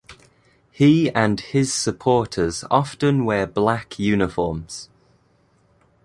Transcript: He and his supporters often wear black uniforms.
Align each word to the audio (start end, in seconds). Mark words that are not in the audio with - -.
He 0.71 1.11
and 1.11 1.39
his 1.39 1.71
supporters 1.71 2.63
often 2.71 3.23
wear 3.23 3.45
black 3.45 3.99
uniforms. 3.99 4.89